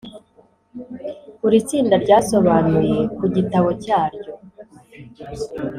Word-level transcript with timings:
buri 1.41 1.57
tsinda 1.67 1.95
ryasobanuye 2.03 2.97
ku 3.17 3.25
gitabo 3.35 3.69
cyaryo. 3.83 4.33